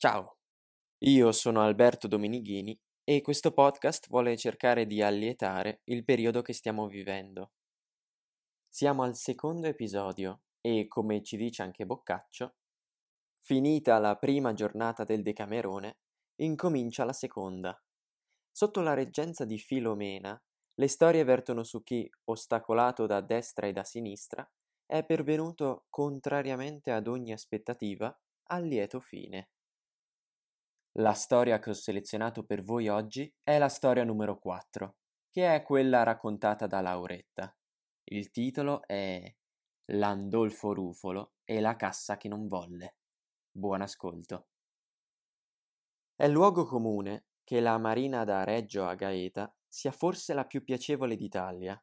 [0.00, 0.36] Ciao,
[0.98, 6.86] io sono Alberto Dominighini e questo podcast vuole cercare di allietare il periodo che stiamo
[6.86, 7.50] vivendo.
[8.68, 12.54] Siamo al secondo episodio e, come ci dice anche Boccaccio,
[13.40, 15.98] finita la prima giornata del Decamerone,
[16.42, 17.76] incomincia la seconda.
[18.52, 20.40] Sotto la reggenza di Filomena,
[20.74, 24.48] le storie vertono su chi, ostacolato da destra e da sinistra,
[24.86, 28.16] è pervenuto, contrariamente ad ogni aspettativa,
[28.50, 29.48] al lieto fine.
[30.98, 34.96] La storia che ho selezionato per voi oggi è la storia numero 4,
[35.30, 37.56] che è quella raccontata da Lauretta.
[38.10, 39.22] Il titolo è
[39.92, 42.96] Landolfo Rufolo e la cassa che non volle.
[43.50, 44.48] Buon ascolto.
[46.14, 51.16] È luogo comune che la marina da Reggio a Gaeta sia forse la più piacevole
[51.16, 51.80] d'Italia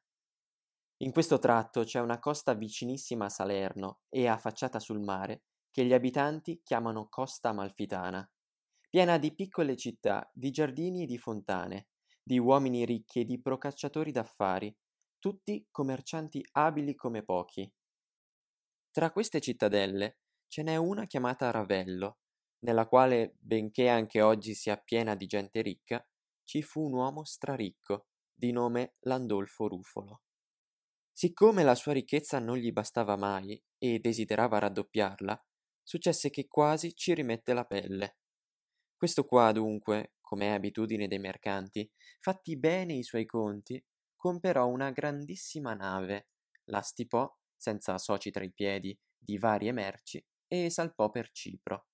[1.00, 5.92] in questo tratto c'è una costa vicinissima a Salerno e affacciata sul mare che gli
[5.92, 8.26] abitanti chiamano Costa Amalfitana,
[8.96, 11.90] piena di piccole città, di giardini e di fontane,
[12.24, 14.74] di uomini ricchi e di procacciatori d'affari,
[15.20, 17.70] tutti commercianti abili come pochi.
[18.92, 22.20] Tra queste cittadelle ce n'è una chiamata Ravello,
[22.60, 26.02] nella quale, benché anche oggi sia piena di gente ricca,
[26.46, 30.22] ci fu un uomo straricco, di nome Landolfo Rufolo.
[31.12, 35.46] Siccome la sua ricchezza non gli bastava mai e desiderava raddoppiarla,
[35.84, 38.20] successe che quasi ci rimette la pelle.
[39.06, 41.88] Questo qua, dunque, come è abitudine dei mercanti,
[42.20, 43.80] fatti bene i suoi conti,
[44.16, 46.30] comperò una grandissima nave,
[46.72, 51.86] la stipò, senza soci tra i piedi, di varie merci e salpò per Cipro.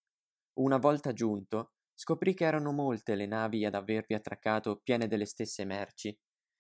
[0.60, 5.66] Una volta giunto, scoprì che erano molte le navi ad avervi attraccato piene delle stesse
[5.66, 6.18] merci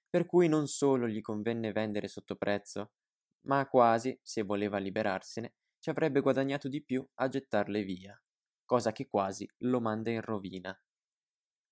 [0.10, 2.92] per cui non solo gli convenne vendere sotto prezzo,
[3.48, 8.22] ma quasi, se voleva liberarsene, ci avrebbe guadagnato di più a gettarle via,
[8.72, 10.74] cosa che quasi lo manda in rovina.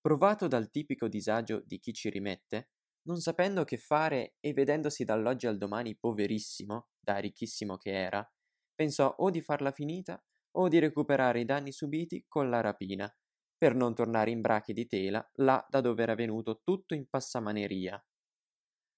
[0.01, 2.71] Provato dal tipico disagio di chi ci rimette,
[3.03, 8.29] non sapendo che fare e vedendosi dall'oggi al domani poverissimo, da ricchissimo che era,
[8.75, 10.21] pensò o di farla finita
[10.57, 13.09] o di recuperare i danni subiti con la rapina,
[13.57, 18.05] per non tornare in brache di tela là da dove era venuto tutto in passamaneria.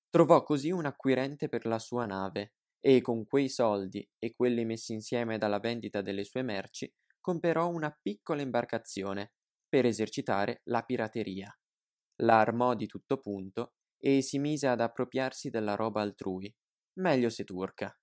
[0.09, 4.91] Trovò così un acquirente per la sua nave e con quei soldi e quelli messi
[4.91, 9.33] insieme dalla vendita delle sue merci comperò una piccola imbarcazione
[9.69, 11.57] per esercitare la pirateria.
[12.23, 16.53] La armò di tutto punto e si mise ad appropriarsi della roba altrui,
[16.99, 17.97] meglio se turca.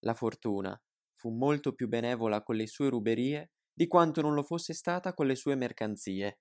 [0.00, 0.80] La fortuna
[1.12, 5.26] fu molto più benevola con le sue ruberie di quanto non lo fosse stata con
[5.26, 6.38] le sue mercanzie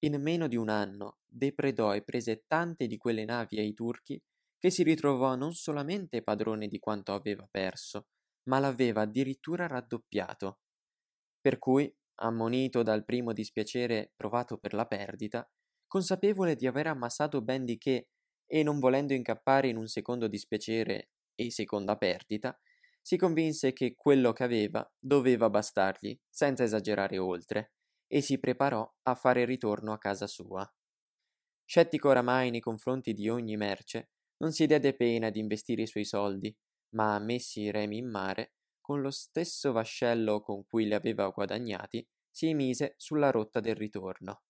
[0.00, 4.20] in meno di un anno depredò e prese tante di quelle navi ai turchi
[4.58, 8.08] che si ritrovò non solamente padrone di quanto aveva perso,
[8.48, 10.61] ma l'aveva addirittura raddoppiato.
[11.42, 15.46] Per cui, ammonito dal primo dispiacere provato per la perdita,
[15.86, 18.08] consapevole di aver ammassato ben di che
[18.46, 22.58] e non volendo incappare in un secondo dispiacere e seconda perdita,
[23.02, 27.72] si convinse che quello che aveva doveva bastargli, senza esagerare oltre,
[28.06, 30.66] e si preparò a fare ritorno a casa sua.
[31.64, 36.04] Scettico oramai nei confronti di ogni merce, non si diede pena di investire i suoi
[36.04, 36.56] soldi,
[36.90, 42.06] ma messi i remi in mare, con lo stesso vascello con cui li aveva guadagnati,
[42.30, 44.42] si mise sulla rotta del ritorno.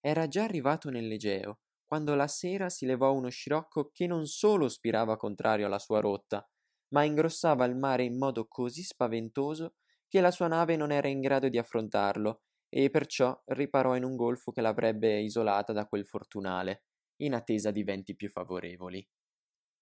[0.00, 5.16] Era già arrivato nell'Egeo, quando la sera si levò uno scirocco che non solo spirava
[5.16, 6.46] contrario alla sua rotta,
[6.88, 9.76] ma ingrossava il mare in modo così spaventoso
[10.08, 14.16] che la sua nave non era in grado di affrontarlo e perciò riparò in un
[14.16, 16.84] golfo che l'avrebbe isolata da quel fortunale,
[17.22, 19.06] in attesa di venti più favorevoli.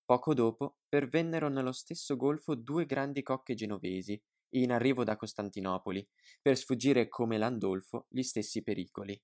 [0.08, 4.18] Poco dopo pervennero nello stesso golfo due grandi cocche genovesi,
[4.54, 6.08] in arrivo da Costantinopoli,
[6.40, 9.20] per sfuggire come Landolfo gli stessi pericoli.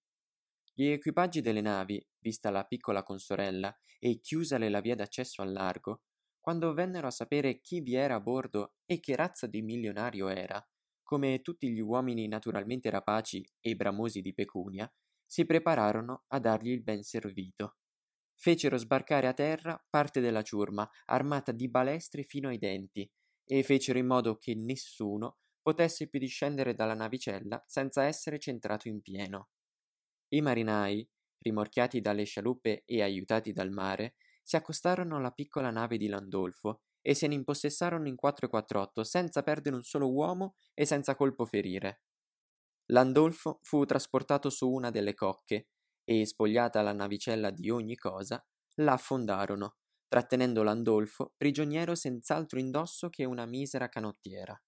[0.74, 6.02] Gli equipaggi delle navi, vista la piccola consorella e chiusale la via d'accesso al largo,
[6.38, 10.62] quando vennero a sapere chi vi era a bordo e che razza di milionario era,
[11.02, 14.92] come tutti gli uomini naturalmente rapaci e bramosi di pecunia,
[15.24, 17.76] si prepararono a dargli il ben servito.
[18.36, 23.10] Fecero sbarcare a terra parte della ciurma, armata di balestre fino ai denti,
[23.44, 29.00] e fecero in modo che nessuno potesse più discendere dalla navicella senza essere centrato in
[29.00, 29.48] pieno.
[30.28, 31.08] I marinai,
[31.38, 37.14] rimorchiati dalle scialuppe e aiutati dal mare, si accostarono alla piccola nave di Landolfo e
[37.14, 42.02] se ne impossessarono in 448 senza perdere un solo uomo e senza colpo ferire.
[42.86, 45.68] Landolfo fu trasportato su una delle cocche
[46.04, 48.44] e, spogliata la navicella di ogni cosa,
[48.76, 54.60] la affondarono, trattenendo Landolfo prigioniero senz'altro indosso che una misera canottiera.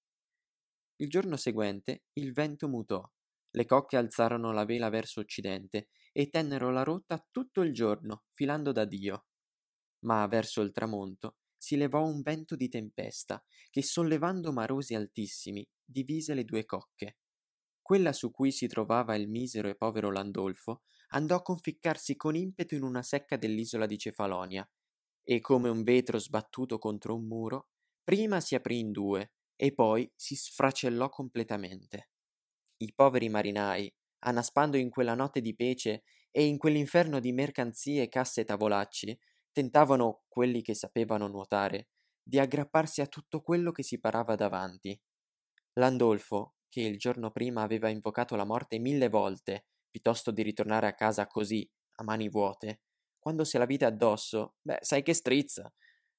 [0.96, 3.02] Il giorno seguente il vento mutò,
[3.56, 8.72] le cocche alzarono la vela verso occidente e tennero la rotta tutto il giorno, filando
[8.72, 9.26] da Dio.
[10.00, 16.34] Ma verso il tramonto si levò un vento di tempesta che, sollevando marosi altissimi, divise
[16.34, 17.16] le due cocche.
[17.80, 22.74] Quella su cui si trovava il misero e povero Landolfo andò a conficcarsi con impeto
[22.74, 24.68] in una secca dell'isola di Cefalonia,
[25.22, 27.68] e come un vetro sbattuto contro un muro,
[28.04, 32.10] prima si aprì in due e poi si sfracellò completamente.
[32.78, 38.42] I poveri marinai, annaspando in quella notte di pece e in quell'inferno di mercanzie, casse
[38.42, 39.18] e tavolacci,
[39.52, 41.88] tentavano, quelli che sapevano nuotare,
[42.22, 45.00] di aggrapparsi a tutto quello che si parava davanti.
[45.74, 50.94] Landolfo, che il giorno prima aveva invocato la morte mille volte, piuttosto di ritornare a
[50.94, 52.82] casa così, a mani vuote,
[53.18, 55.72] quando se la vide addosso, beh, sai che strizza,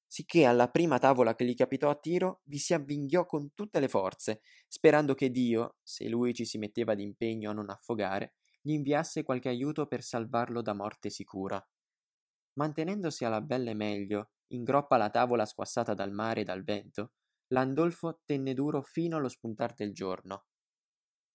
[0.07, 3.87] sicché alla prima tavola che gli capitò a tiro vi si avvinghiò con tutte le
[3.87, 9.21] forze, sperando che Dio, se lui ci si metteva d'impegno a non affogare, gli inviasse
[9.21, 11.63] qualche aiuto per salvarlo da morte sicura.
[12.53, 17.11] Mantenendosi alla belle meglio, in groppa alla tavola squassata dal mare e dal vento,
[17.49, 20.45] Landolfo tenne duro fino allo spuntar del giorno.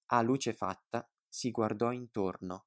[0.07, 2.67] A luce fatta, si guardò intorno.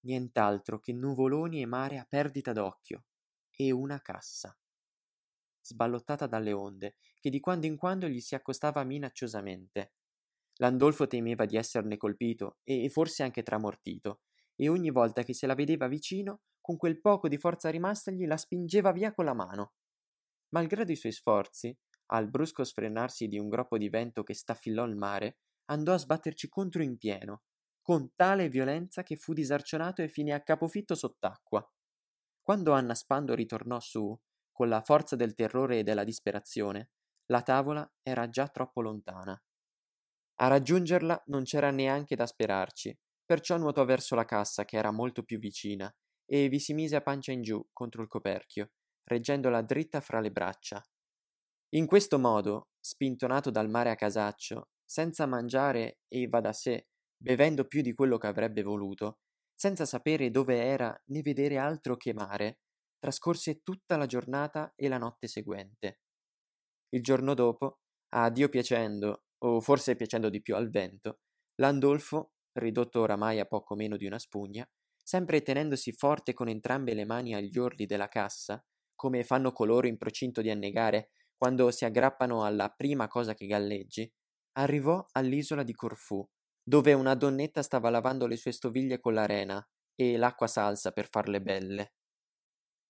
[0.00, 3.06] Nient'altro che nuvoloni e mare a perdita d'occhio,
[3.50, 4.54] e una cassa
[5.60, 9.92] sballottata dalle onde, che di quando in quando gli si accostava minacciosamente.
[10.56, 14.20] Landolfo temeva di esserne colpito e forse anche tramortito,
[14.54, 18.36] e ogni volta che se la vedeva vicino, con quel poco di forza rimastagli, la
[18.36, 19.72] spingeva via con la mano.
[20.50, 21.76] Malgrado i suoi sforzi,
[22.06, 26.48] al brusco sfrenarsi di un groppo di vento che staffillò il mare, andò a sbatterci
[26.48, 27.42] contro in pieno,
[27.80, 31.66] con tale violenza che fu disarcionato e finì a capofitto sott'acqua.
[32.40, 34.18] Quando Anna Spando ritornò su,
[34.50, 36.90] con la forza del terrore e della disperazione,
[37.26, 39.40] la tavola era già troppo lontana.
[40.36, 45.22] A raggiungerla non c'era neanche da sperarci, perciò nuotò verso la cassa che era molto
[45.22, 45.92] più vicina
[46.24, 48.72] e vi si mise a pancia in giù contro il coperchio,
[49.04, 50.82] reggendola dritta fra le braccia.
[51.74, 57.64] In questo modo, spintonato dal mare a casaccio, senza mangiare e va da sé, bevendo
[57.64, 59.20] più di quello che avrebbe voluto,
[59.54, 62.58] senza sapere dove era né vedere altro che mare,
[62.98, 66.00] trascorse tutta la giornata e la notte seguente.
[66.90, 67.78] Il giorno dopo,
[68.10, 71.20] a Dio piacendo, o forse piacendo di più al vento,
[71.54, 74.68] Landolfo, ridotto oramai a poco meno di una spugna,
[75.02, 78.62] sempre tenendosi forte con entrambe le mani agli orli della cassa,
[78.94, 84.12] come fanno coloro in procinto di annegare quando si aggrappano alla prima cosa che galleggi,
[84.52, 86.26] arrivò all'isola di Corfù,
[86.62, 89.64] dove una donnetta stava lavando le sue stoviglie con l'arena
[89.94, 91.94] e l'acqua salsa per farle belle.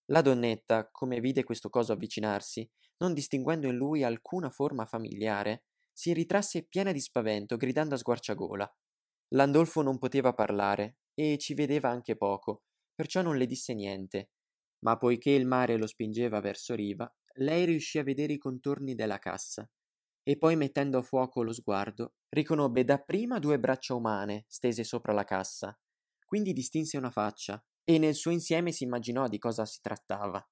[0.07, 2.69] La donnetta, come vide questo coso avvicinarsi,
[2.99, 8.77] non distinguendo in lui alcuna forma familiare, si ritrasse piena di spavento, gridando a sguarciagola.
[9.35, 12.63] Landolfo non poteva parlare e ci vedeva anche poco,
[12.95, 14.31] perciò non le disse niente.
[14.81, 19.19] Ma poiché il mare lo spingeva verso riva, lei riuscì a vedere i contorni della
[19.19, 19.69] cassa
[20.23, 25.25] e poi mettendo a fuoco lo sguardo, riconobbe dapprima due braccia umane stese sopra la
[25.25, 25.77] cassa.
[26.25, 30.45] Quindi distinse una faccia, e nel suo insieme si immaginò di cosa si trattava.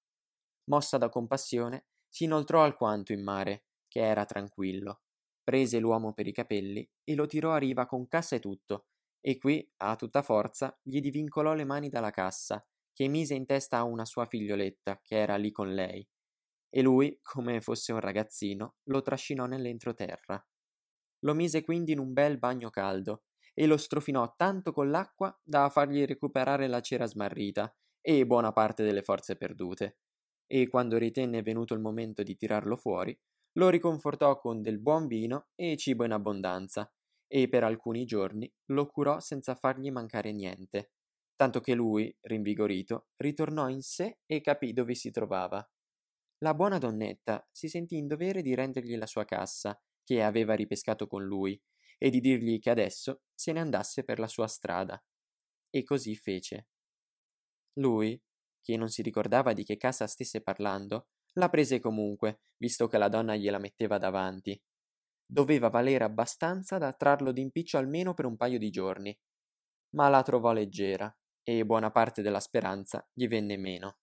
[0.65, 5.03] Mossa da compassione, si inoltrò alquanto in mare, che era tranquillo,
[5.43, 8.87] prese l'uomo per i capelli e lo tirò a riva con cassa e tutto,
[9.21, 13.79] e qui, a tutta forza, gli divincolò le mani dalla cassa, che mise in testa
[13.79, 16.07] a una sua figlioletta, che era lì con lei,
[16.71, 20.43] e lui, come fosse un ragazzino, lo trascinò nell'entroterra.
[21.21, 23.25] Lo mise quindi in un bel bagno caldo,
[23.55, 28.85] e lo strofinò tanto con l'acqua da fargli recuperare la cera smarrita e buona parte
[28.85, 29.99] delle forze perdute.
[30.47, 33.19] E quando ritenne venuto il momento di tirarlo fuori,
[33.55, 36.91] lo riconfortò con del buon vino e cibo in abbondanza,
[37.27, 40.93] e per alcuni giorni lo curò senza fargli mancare niente,
[41.37, 45.69] tanto che lui, rinvigorito, ritornò in sé e capì dove si trovava.
[46.42, 51.06] La buona donnetta si sentì in dovere di rendergli la sua cassa, che aveva ripescato
[51.06, 51.61] con lui,
[51.99, 55.02] e di dirgli che adesso se ne andasse per la sua strada.
[55.68, 56.68] E così fece.
[57.75, 58.20] Lui,
[58.62, 63.09] che non si ricordava di che casa stesse parlando, la prese comunque, visto che la
[63.09, 64.61] donna gliela metteva davanti.
[65.26, 69.16] Doveva valere abbastanza da trarlo d'impiccio almeno per un paio di giorni,
[69.90, 73.99] ma la trovò leggera e buona parte della speranza gli venne meno.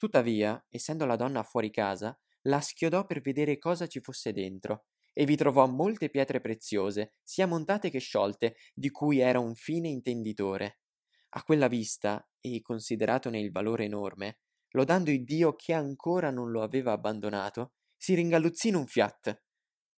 [0.00, 5.26] Tuttavia, essendo la donna fuori casa, la schiodò per vedere cosa ci fosse dentro e
[5.26, 10.78] vi trovò molte pietre preziose, sia montate che sciolte, di cui era un fine intenditore.
[11.30, 14.38] A quella vista, e consideratone il valore enorme,
[14.70, 19.42] lodando il Dio che ancora non lo aveva abbandonato, si ringalluzzì in un fiat.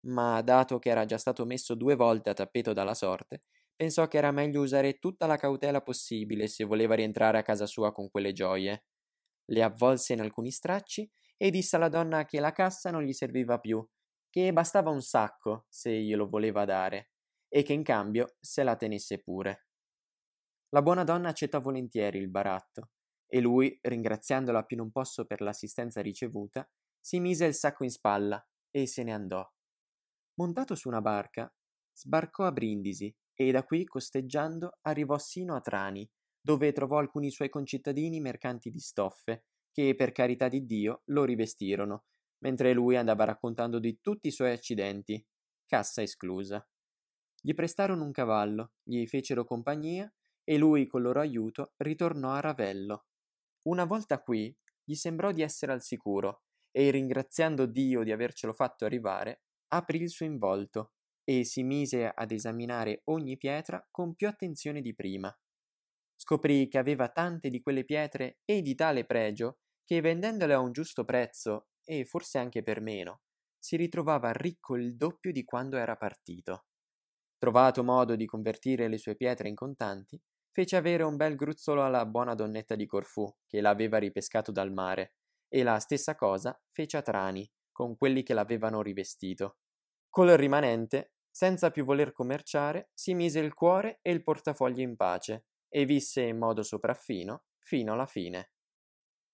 [0.06, 3.42] ma dato che era già stato messo due volte a tappeto dalla sorte,
[3.76, 7.92] pensò che era meglio usare tutta la cautela possibile se voleva rientrare a casa sua
[7.92, 8.85] con quelle gioie.
[9.46, 13.58] Le avvolse in alcuni stracci e disse alla donna che la cassa non gli serviva
[13.58, 13.87] più,
[14.30, 17.11] che bastava un sacco se glielo voleva dare,
[17.49, 19.66] e che in cambio se la tenesse pure.
[20.70, 22.90] La buona donna accettò volentieri il baratto,
[23.26, 26.68] e lui, ringraziandola più non posso per l'assistenza ricevuta,
[27.00, 29.46] si mise il sacco in spalla e se ne andò.
[30.34, 31.52] Montato su una barca,
[31.92, 36.08] sbarcò a Brindisi e da qui, costeggiando, arrivò sino a Trani,
[36.42, 42.04] dove trovò alcuni suoi concittadini mercanti di stoffe, che per carità di Dio lo rivestirono,
[42.38, 45.25] mentre lui andava raccontando di tutti i suoi accidenti,
[45.64, 46.66] cassa esclusa.
[47.40, 50.12] Gli prestarono un cavallo, gli fecero compagnia
[50.44, 53.06] e lui, col loro aiuto, ritornò a Ravello.
[53.68, 58.84] Una volta qui, gli sembrò di essere al sicuro e, ringraziando Dio di avercelo fatto
[58.84, 60.92] arrivare, aprì il suo involto
[61.25, 65.34] e si mise ad esaminare ogni pietra con più attenzione di prima.
[66.24, 70.70] Scoprì che aveva tante di quelle pietre e di tale pregio che vendendole a un
[70.70, 73.22] giusto prezzo, e forse anche per meno,
[73.58, 76.66] si ritrovava ricco il doppio di quando era partito.
[77.38, 80.20] Trovato modo di convertire le sue pietre in contanti,
[80.52, 85.14] fece avere un bel gruzzolo alla buona donnetta di Corfù, che l'aveva ripescato dal mare,
[85.48, 89.56] e la stessa cosa fece a Trani, con quelli che l'avevano rivestito.
[90.08, 95.46] Col rimanente, senza più voler commerciare, si mise il cuore e il portafoglio in pace,
[95.72, 98.51] e visse in modo sopraffino fino alla fine.